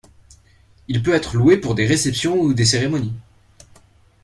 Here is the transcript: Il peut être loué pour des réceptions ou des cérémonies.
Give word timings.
Il 0.87 1.03
peut 1.03 1.13
être 1.13 1.35
loué 1.35 1.57
pour 1.57 1.75
des 1.75 1.85
réceptions 1.85 2.35
ou 2.41 2.55
des 2.55 2.65
cérémonies. 2.65 3.13